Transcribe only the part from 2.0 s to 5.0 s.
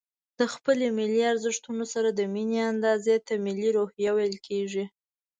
د ميني اندازې ته ملي روحيه ويل کېږي.